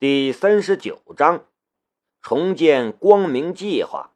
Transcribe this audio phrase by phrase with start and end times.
[0.00, 1.44] 第三十九章
[2.22, 4.14] 重建光明计划。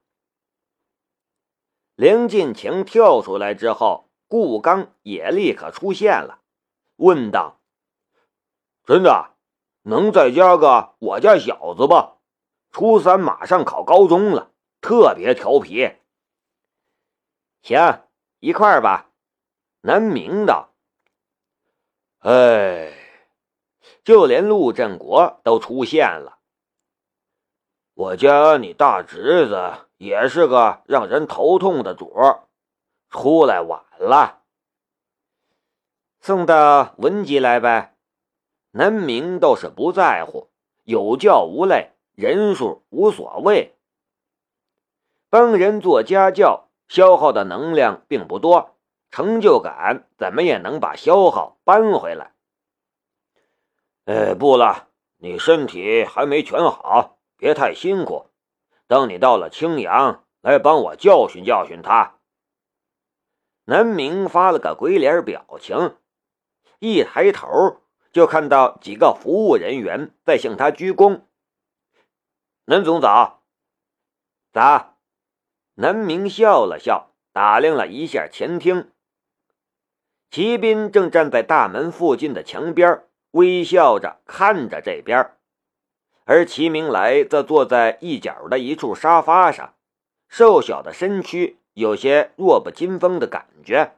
[1.94, 6.40] 梁建强跳出来之后，顾刚也立刻出现了，
[6.96, 7.60] 问道
[8.86, 9.34] ：“真的
[9.82, 12.16] 能再加个我家小子吧？
[12.70, 15.92] 初三马上考高中了，特别调皮。”
[17.60, 18.08] 行，
[18.40, 19.10] 一块儿吧。
[19.82, 20.72] 南明道
[22.24, 23.00] ：“哎。”
[24.04, 26.38] 就连陆振国都出现了。
[27.94, 32.44] 我家你大侄子也是个让人头痛的主儿，
[33.08, 34.42] 出来晚了。
[36.20, 37.96] 送到文集来呗。
[38.72, 40.50] 南明倒是不在乎，
[40.82, 43.76] 有教无类，人数无所谓。
[45.30, 48.76] 帮人做家教，消耗的能量并不多，
[49.10, 52.33] 成就感怎么也能把消耗搬回来。
[54.06, 58.30] 哎，不了，你身体还没全好，别太辛苦。
[58.86, 62.18] 等你到了青阳，来帮我教训教训他。
[63.64, 65.96] 南明发了个鬼脸表情，
[66.80, 67.80] 一抬头
[68.12, 71.22] 就看到几个服务人员在向他鞠躬。
[72.66, 73.42] 南总早，
[74.52, 74.98] 早。
[75.76, 78.92] 南明笑了笑，打量了一下前厅。
[80.30, 83.08] 骑兵正站在大门附近的墙边。
[83.34, 85.32] 微笑着看着这边，
[86.24, 89.74] 而齐明来则坐在一角的一处沙发上，
[90.28, 93.96] 瘦小的身躯有些弱不禁风的感觉，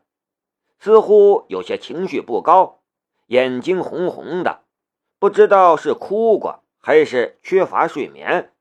[0.78, 2.80] 似乎有些情绪不高，
[3.26, 4.62] 眼睛红红的，
[5.18, 8.52] 不知道是哭过还是缺乏睡眠。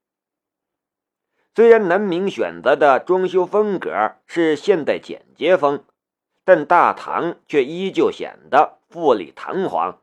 [1.55, 5.85] 虽然南明选择的装修风格是现代简洁风，
[6.43, 10.01] 但大堂却依旧显得富丽堂皇。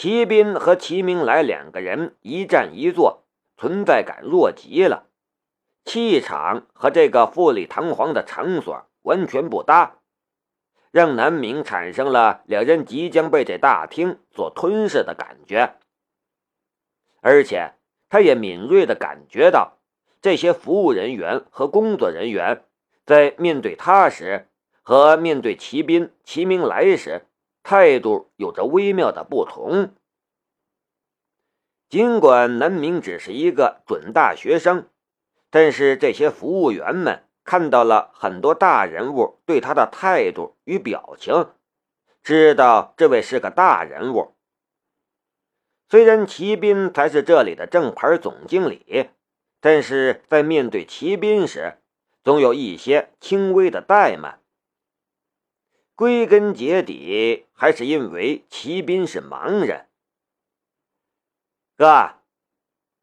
[0.00, 3.24] 齐斌和齐明来两个人一站一坐，
[3.58, 5.08] 存在感弱极了，
[5.84, 9.98] 气场和这个富丽堂皇的场所完全不搭，
[10.90, 15.74] 让南明产生了两人即将被这大厅所吞噬的感觉。
[17.20, 17.74] 而且，
[18.08, 19.76] 他也敏锐地感觉到，
[20.22, 22.64] 这些服务人员和工作人员
[23.04, 24.48] 在面对他时
[24.80, 27.26] 和面对齐斌、齐明来时。
[27.62, 29.94] 态度有着微妙的不同。
[31.88, 34.88] 尽管南明只是一个准大学生，
[35.50, 41.50] 但是这些服务员们看到了很多大人物对他的态度与表情，
[42.22, 44.34] 知道这位是个大人物。
[45.88, 49.10] 虽然齐斌才是这里的正牌总经理，
[49.60, 51.78] 但是在面对齐斌时，
[52.22, 54.39] 总有一些轻微的怠慢。
[56.00, 59.86] 归根结底，还是因为骑兵是盲人。
[61.76, 62.12] 哥，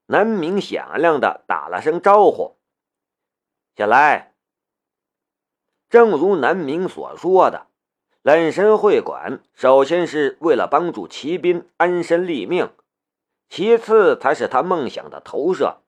[0.07, 2.55] 南明响亮的打了声招呼
[3.77, 4.33] ：“小来。”
[5.91, 7.67] 正如南明所说的，
[8.23, 12.71] 揽神会馆首先是为了帮助骑兵安身立命，
[13.47, 15.83] 其次才是他梦想的投射。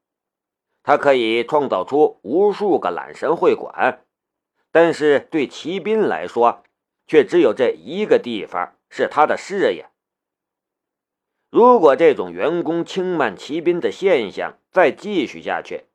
[0.83, 4.05] 他可以创造出无数个揽神会馆，
[4.69, 6.61] 但是对骑兵来说，
[7.09, 9.89] 却只有这一个地方是他的事业。
[11.49, 15.87] 如果这种员工轻慢骑兵的现象再继续下去，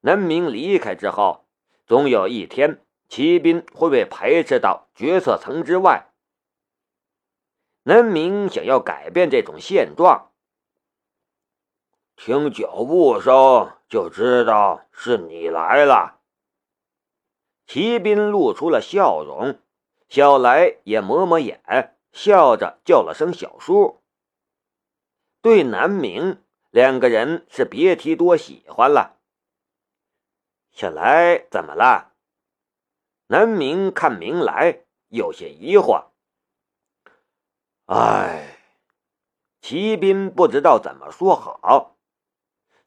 [0.00, 1.46] 南明离开之后，
[1.86, 6.12] 总有一天骑兵会被排斥到决策层之外。
[7.84, 10.30] 南明想要改变这种现状，
[12.16, 16.20] 听脚步声就知道是你来了。
[17.66, 19.58] 骑兵露出了笑容。
[20.10, 21.62] 小来也抹抹眼，
[22.12, 24.02] 笑着叫了声“小叔”。
[25.40, 29.20] 对南明两个人是别提多喜欢了。
[30.72, 32.12] 小来怎么了？
[33.28, 36.06] 南明看明来有些疑惑。
[37.86, 38.58] 唉，
[39.62, 41.96] 骑兵不知道怎么说好。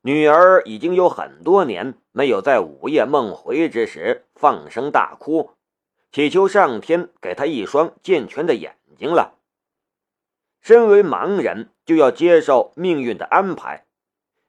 [0.01, 5.53] 女儿已经有很多年没有在午夜梦回之时放声大哭。
[6.13, 9.39] 祈求上天给他一双健全的眼睛了。
[10.61, 13.87] 身为盲人，就要接受命运的安排，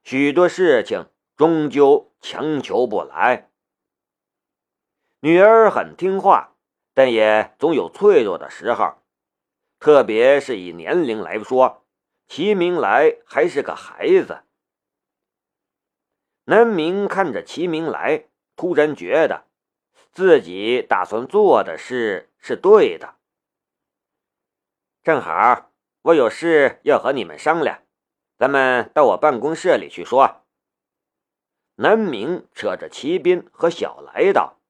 [0.02, 1.08] 许多事情
[1.38, 3.48] 终究强求不来。
[5.20, 6.52] 女儿很听话，
[6.92, 8.98] 但也总有脆弱的时候，
[9.80, 11.86] 特别是以年龄来说，
[12.28, 14.42] 齐明来还是个孩子。
[16.44, 19.46] 南明看着齐明来，突然觉得。
[20.14, 23.16] 自己打算做的事是对的。
[25.02, 25.72] 正好，
[26.02, 27.82] 我有事要和你们商量。
[28.38, 30.42] 咱们到我办公室里去说。
[31.76, 34.60] 南明扯着齐斌和小来道：“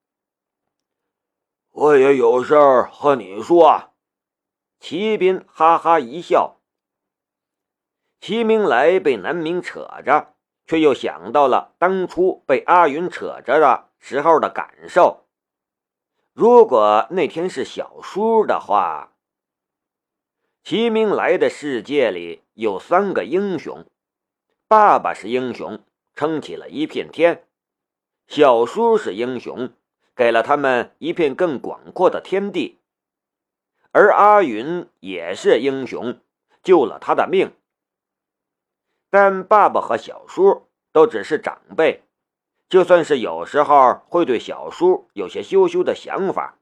[1.70, 3.92] 我也有事儿和你说。”
[4.80, 6.58] 齐斌哈哈一笑。
[8.18, 10.34] 齐明来被南明扯着，
[10.66, 15.23] 却又想到了当初被阿云扯着的时候的感受。
[16.34, 19.12] 如果那天是小叔的话，
[20.64, 23.86] 齐明来的世界里有三个英雄，
[24.66, 25.82] 爸爸是英雄。
[26.16, 27.44] 撑起了一片天，
[28.28, 29.72] 小叔是英雄，
[30.14, 32.80] 给了他们一片更广阔的天地。
[33.90, 36.20] 而阿云也是英雄，
[36.62, 37.52] 救了他的命。
[39.10, 42.04] 但爸爸和小叔都只是长辈，
[42.68, 46.58] 就算是有时候会对小叔有些羞羞的想法，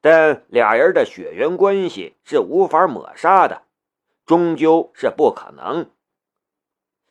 [0.00, 3.62] 但俩人的血缘关系是无法抹杀的，
[4.26, 5.90] 终究是不可能。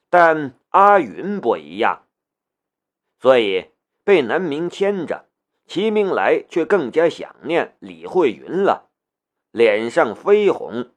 [0.10, 2.04] 但阿云不一样，
[3.20, 3.72] 所以
[4.04, 5.28] 被南明牵着，
[5.66, 8.90] 齐明来却更加想念李慧云了，
[9.52, 10.92] 脸上绯红。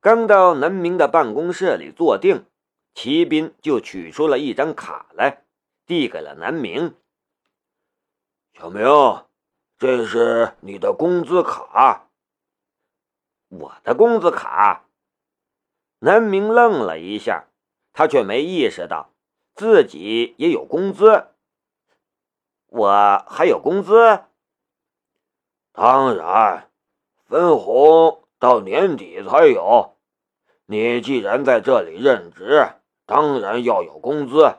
[0.00, 2.46] 刚到南明的办公室里坐定，
[2.94, 5.44] 骑兵就取出了一张卡来，
[5.86, 6.94] 递给了南明。
[8.52, 8.84] 小明，
[9.78, 12.08] 这是你的工资卡。
[13.48, 14.84] 我的工资卡。
[16.00, 17.48] 南明愣了一下，
[17.92, 19.10] 他却没意识到
[19.54, 21.28] 自己也有工资。
[22.66, 24.24] 我还有工资？
[25.72, 26.70] 当然，
[27.26, 29.96] 分红到年底才有。
[30.66, 32.74] 你既然在这里任职，
[33.10, 34.54] 当然要有工资。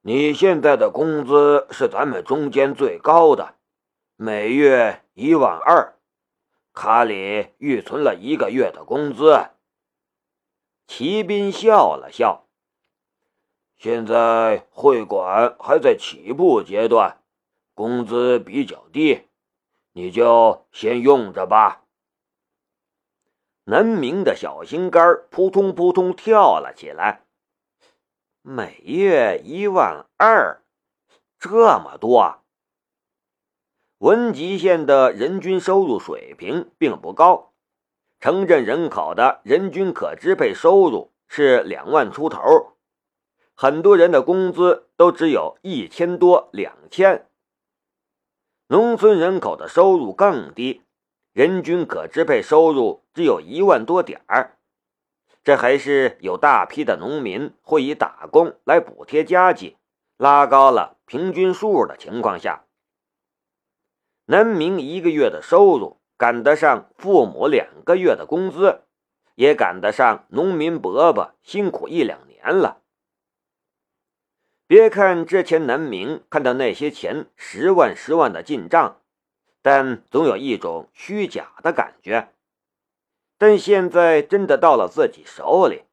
[0.00, 3.56] 你现在的工资是咱们中间最高的，
[4.16, 5.98] 每月一万二，
[6.72, 9.48] 卡里预存了一个月的工资。
[10.86, 12.46] 齐斌笑了笑。
[13.76, 17.18] 现在会馆还在起步阶段，
[17.74, 19.26] 工资比较低，
[19.92, 21.82] 你就先用着吧。
[23.64, 27.25] 南明的小心肝扑通扑通跳了起来。
[28.48, 30.62] 每月一万二，
[31.36, 31.50] 这
[31.80, 32.44] 么多。
[33.98, 37.52] 文集县的人均收入水平并不高。
[38.20, 42.76] 城镇人口的人均可支配收入是两万出头，
[43.56, 47.26] 很多人的工资都只有一千多、两千。
[48.68, 50.82] 农村人口的收入更低，
[51.32, 54.56] 人均可支配收入只有一万多点儿。
[55.46, 59.76] 这还是有大批的农民会以打工来补贴家计，
[60.16, 62.64] 拉高了平均数的情况下，
[64.24, 66.00] 南明一个月的收入。
[66.16, 68.80] 赶得上父母两个月的工资，
[69.36, 72.82] 也赶得上农民伯伯辛苦一两年了。
[74.66, 79.00] 别看之前南明看到那些钱十万十万的进账，
[79.62, 82.32] 但总有一种虚假的感觉。
[83.38, 85.84] 但现在真的到了自己手里，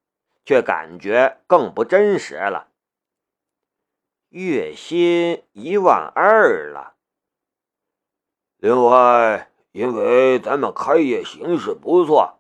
[0.46, 2.68] 却感觉更不真实了。
[4.30, 6.96] 月薪一万二了，
[8.58, 9.50] 另外。
[9.74, 12.38] 因为咱们开业形势不错，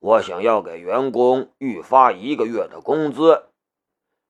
[0.00, 3.44] 我想要给员工预发一个月的工资。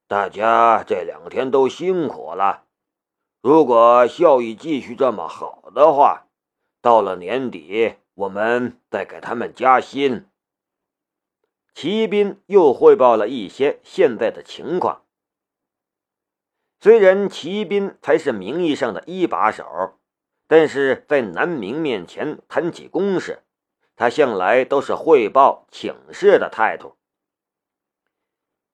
[0.06, 2.64] 大家这两天都辛苦了，
[3.40, 6.26] 如果效益继续这么好的话，
[6.83, 10.26] 到了年底我们再给他们加薪。
[11.75, 15.04] 骑兵又汇报了一些现在的情况。
[16.80, 19.99] 虽然骑兵才是名义上的一把手。
[20.47, 23.42] 但是在南明面前谈起公事，
[23.97, 26.99] 他向来都是汇报请示的态度。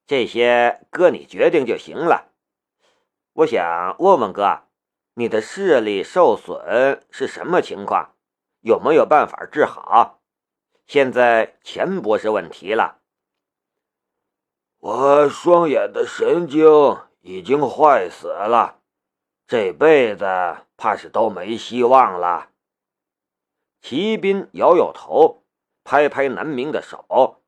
[0.04, 2.32] 这些哥你决定就行了。
[3.35, 4.64] 我想问问哥，
[5.14, 8.16] 你的视力受损是什么情况？
[8.61, 10.21] 有没有办法治好？
[10.87, 13.00] 现在钱不是问题了。
[14.79, 16.67] 我双眼的神经
[17.21, 18.81] 已经坏死了。
[19.47, 20.25] 这辈子
[20.76, 22.50] 怕是都没希望了。
[23.81, 25.45] 齐斌摇摇头，
[25.85, 27.43] 拍拍南明的手。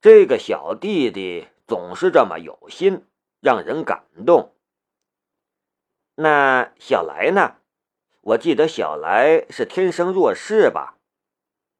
[0.00, 3.06] 这个小弟弟总是这么有心，
[3.40, 4.54] 让人感动。
[6.14, 7.56] 那小来呢？
[8.26, 10.96] 我记得小来是天生弱视吧？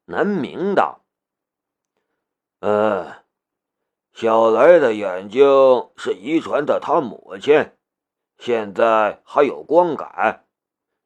[0.05, 1.05] 南明道。
[2.61, 3.15] 嗯，
[4.13, 5.45] 小来的眼睛
[5.97, 7.73] 是遗传的，他母亲。
[8.39, 10.47] 现在还有光感，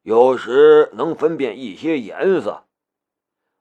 [0.02, 2.66] 有时能分辨一些颜色。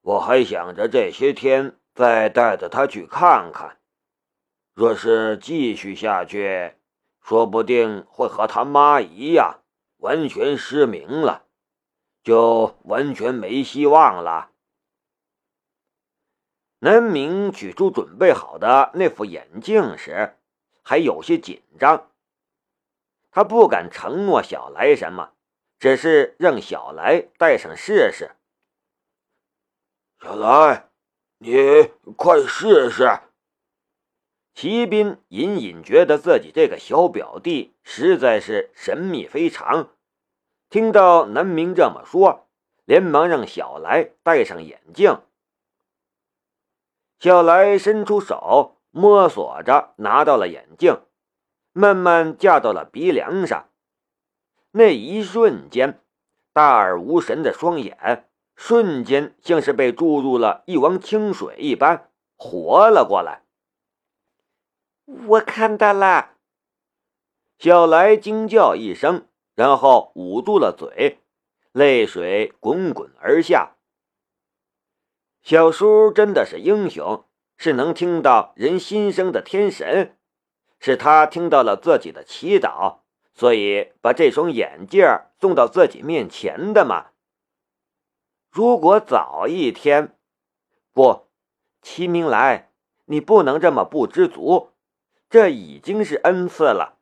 [0.01, 3.77] 我还想着这些天再带着他去看看。
[4.74, 6.74] 若是继续下去，
[7.21, 9.62] 说不定会和他妈一样，
[10.00, 11.45] 完全失明了，
[12.24, 14.52] 就完全没希望了。
[16.80, 20.38] 南明取出准备好的那副眼镜时，
[20.82, 22.10] 还有些紧张。
[23.32, 25.34] 他不敢承诺小来什么，
[25.78, 28.32] 只是让小来戴上试试。
[30.22, 30.90] 小来，
[31.38, 33.20] 你快试试。
[34.56, 39.90] 骑兵隐隐觉得自己这个小表弟实在是神秘非常。
[40.70, 42.48] 听到南明这么说，
[42.86, 45.20] 连忙让小来戴上眼镜。
[47.20, 51.02] 小来伸出手摸索着拿到了眼镜，
[51.74, 53.68] 慢慢架到了鼻梁上。
[54.72, 56.00] 那一瞬间，
[56.54, 63.42] 大而无神的双眼瞬间像是被注入了一汪清水一般活了过来。
[65.06, 66.36] 我看到了，
[67.58, 69.26] 小来惊叫一声，
[69.60, 71.20] 然后捂住了嘴，
[71.74, 73.75] 泪水滚滚而下。
[75.42, 77.25] 小叔真的是英雄，
[77.58, 80.16] 是能听到人心声的天神。
[80.80, 83.00] 是他听到了自己的祈祷，
[83.34, 85.06] 所以把这双眼镜
[85.42, 87.08] 送到自己面前的嘛？
[88.50, 90.18] 如果早一天，
[90.94, 91.28] 不，
[91.82, 92.72] 齐明来，
[93.08, 94.70] 你不能这么不知足，
[95.30, 96.99] 这已经是恩赐了。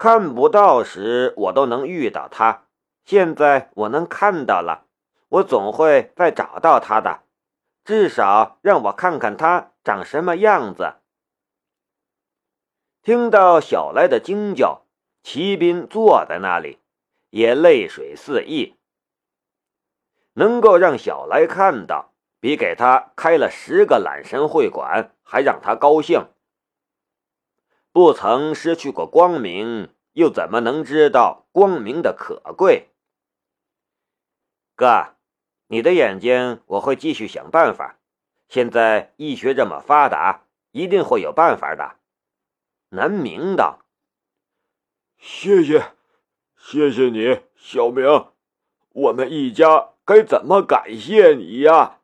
[0.00, 2.64] 看不到时我都能遇到他，
[3.04, 4.86] 现在我能看到了。
[5.28, 7.24] 我总会再找到他的，
[7.84, 10.94] 至少让我看看他长什么样子。
[13.02, 14.86] 听到小来的惊叫，
[15.22, 16.78] 骑兵坐在那里，
[17.28, 18.76] 也泪水四溢。
[20.32, 26.24] 能够让小来看到，比给他开了十个揽神会馆还让他高兴。
[27.92, 32.90] 不曾失去过光明，又怎么能知道光明的可贵？
[34.74, 35.16] 哥。
[35.72, 38.00] 你的眼睛，我会继续想办法。
[38.48, 41.94] 现在医学这么发达，一定会有办法的。
[42.88, 43.78] 南明道
[45.16, 45.92] ：“谢谢，
[46.56, 48.04] 谢谢你，小明。
[48.88, 52.00] 我们一家该怎么感谢你呀？”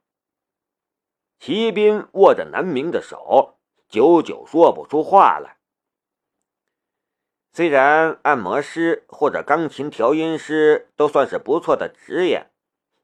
[1.41, 5.56] 骑兵握着南明的手，久久说不出话来。
[7.57, 12.49] 虽然按摩师或者钢琴调音师都算是不错的职业。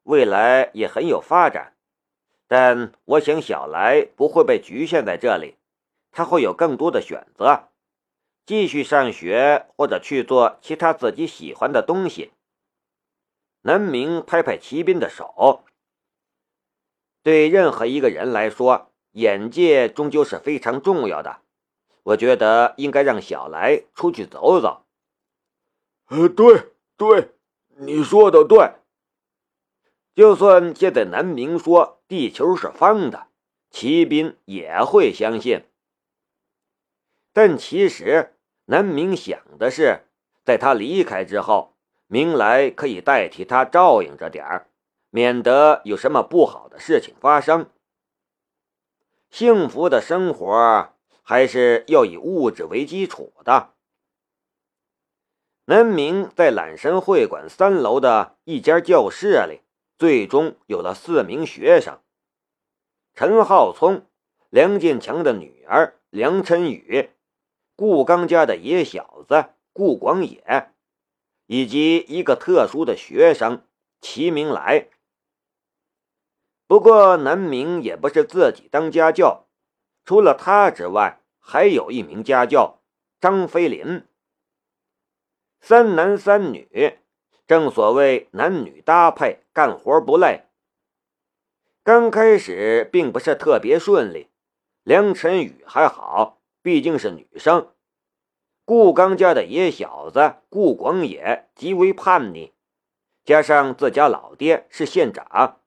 [0.02, 1.72] 未来也很有发展，
[2.46, 5.56] 但我想小来不会被局限在这里，
[6.10, 7.70] 他会有更多的选择，
[8.44, 12.32] 继续上学或者去做其他自己喜欢的东西。
[13.62, 15.64] 南明拍拍骑兵的手，
[17.22, 21.41] 对任何一个人来说，眼界终究是非常重要的。
[22.02, 24.84] 我觉得应该让小来出去走走。
[26.08, 27.30] 呃，对对，
[27.76, 28.72] 你说的对。
[30.14, 33.28] 就算现在南明说地球是方的，
[33.70, 35.64] 骑兵也会相信。
[37.32, 38.34] 但其实
[38.66, 40.02] 南明想的是，
[40.44, 41.74] 在他离开之后，
[42.08, 44.66] 明来可以代替他照应着点儿，
[45.08, 47.70] 免得有什么不好的事情发生。
[49.30, 50.91] 幸福的生活
[51.22, 53.72] 还是要以物质为基础的。
[55.64, 59.60] 南明在揽神会馆三楼的一间教室里。
[59.98, 62.00] 最终有了四名学生：
[63.14, 64.04] 陈浩聪、
[64.50, 67.10] 梁建强的女儿梁晨宇、
[67.76, 70.72] 顾刚家的野小子顾广野，
[71.46, 73.64] 以及一个特殊的学生
[74.00, 74.88] 齐明来。
[76.66, 79.46] 不过南明也不是自己当家教，
[80.04, 82.80] 除了他之外，还有一名家教
[83.20, 84.04] 张飞林。
[85.60, 86.98] 三男三女。
[87.44, 90.44] 正所谓男女搭配，干活不累。
[91.82, 94.30] 刚开始并不是特别顺利，
[94.84, 97.68] 梁晨宇还好，毕竟是女生。
[98.64, 102.54] 顾刚家的野小子顾广野极为叛逆，
[103.24, 105.60] 加上自家老爹是县长，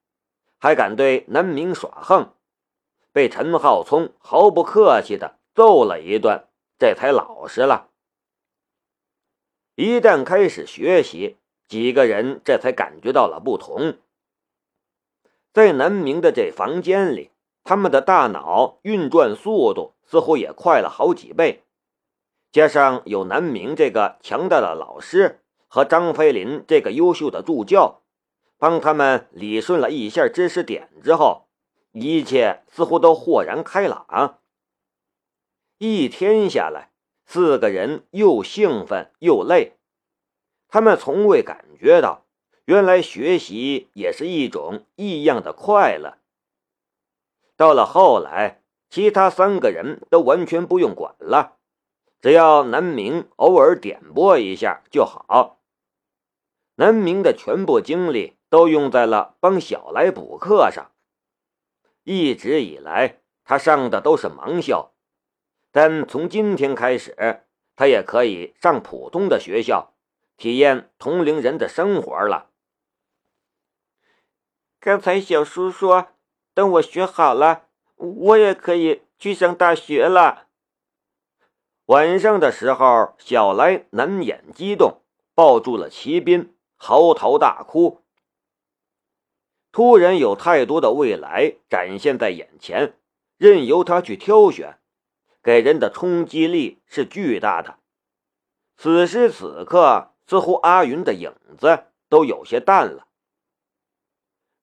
[0.58, 2.34] 还敢对南明耍横，
[3.16, 6.44] 被陈浩聪毫不客气的揍了一顿，
[6.78, 7.88] 这才老实了。
[9.76, 11.38] 一旦开始学习。
[11.68, 13.96] 几个人这才感觉到了不同，
[15.52, 17.32] 在南明的这房间里，
[17.64, 21.64] 他们的大脑运转速度似乎也快了好几倍。
[22.52, 28.02] 加上有南明这个强大的老师和张飞林这个优秀的助教，
[28.60, 31.45] 帮他们理顺了一下知识点之后，
[31.98, 34.40] 一切似乎都豁然开朗。
[35.78, 36.92] 一天下来，
[37.26, 39.78] 四个人又兴奋又累，
[40.68, 42.26] 他们从未感觉到，
[42.66, 46.18] 原来学习也是一种异样的快乐。
[47.56, 51.56] 到了后来，其他三个人都完全不用管了，
[52.22, 55.62] 只要南明偶尔点拨一下就好。
[56.76, 60.92] 南明的全部精力都用在了帮小来补课上。
[62.06, 64.94] 一直以来，他上的都是盲校，
[65.72, 67.44] 但从今天开始，
[67.76, 69.94] 他也可以上普通的学校，
[70.38, 72.52] 体验同龄人的生活了。
[74.80, 76.08] 刚才小叔说。
[76.56, 77.66] 等我学好了，
[77.98, 80.48] 我也可以去上大学了。
[81.88, 85.02] 晚上的时候，小来难掩激动，
[85.34, 88.05] 抱住了齐斌，嚎啕大哭。
[89.76, 92.98] 突然有太多的未来展现在眼前，
[93.36, 94.80] 任由他去挑选，
[95.44, 97.78] 给人的冲击力是巨大的。
[98.78, 103.08] 此时此刻，似乎阿云的影子都有些淡了。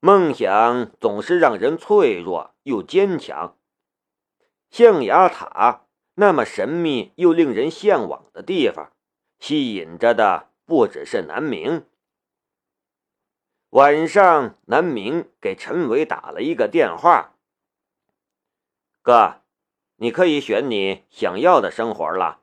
[0.01, 3.59] 梦想总是让人脆弱又坚强。
[4.71, 8.91] 象牙塔那么神秘又令人向往的地方，
[9.39, 11.85] 吸引着的不只是南明。
[13.73, 17.37] 晚上，南明给陈伟打了一个电话
[19.01, 19.41] ：“哥，
[19.97, 22.42] 你可以选你想要的生活了。”